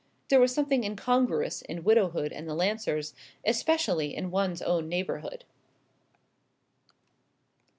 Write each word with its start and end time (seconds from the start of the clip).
There 0.29 0.39
was 0.39 0.51
something 0.51 0.83
incongruous 0.83 1.61
in 1.61 1.83
widowhood 1.83 2.33
and 2.33 2.49
the 2.49 2.55
Lancers; 2.55 3.13
especially 3.45 4.15
in 4.15 4.31
one's 4.31 4.63
own 4.63 4.89
neighbourhood. 4.89 5.45